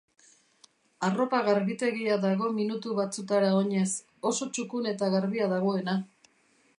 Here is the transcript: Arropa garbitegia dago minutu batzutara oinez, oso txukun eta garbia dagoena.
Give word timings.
Arropa 1.07 1.41
garbitegia 1.49 2.15
dago 2.23 2.49
minutu 2.55 2.97
batzutara 3.01 3.53
oinez, 3.59 3.85
oso 4.33 4.51
txukun 4.57 4.89
eta 4.93 5.11
garbia 5.17 5.51
dagoena. 5.53 5.99